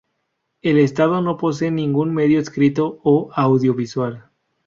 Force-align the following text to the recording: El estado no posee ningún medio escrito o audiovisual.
El 0.63 0.79
estado 0.79 1.21
no 1.21 1.37
posee 1.37 1.69
ningún 1.69 2.11
medio 2.11 2.39
escrito 2.39 2.99
o 3.03 3.29
audiovisual. 3.35 4.31